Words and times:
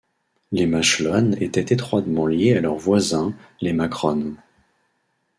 Les 0.51 0.65
Machelones 0.65 1.37
étaient 1.39 1.71
étroitement 1.75 2.25
liés 2.25 2.57
à 2.57 2.61
leurs 2.61 2.73
voisins 2.73 3.35
les 3.61 3.71
Macrones. 3.71 4.35